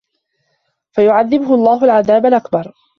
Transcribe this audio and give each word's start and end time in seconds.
فَيُعَذِّبُهُ 0.91 1.55
اللَّهُ 1.55 1.83
العَذابَ 1.83 2.25
الأَكبَرَ 2.25 2.73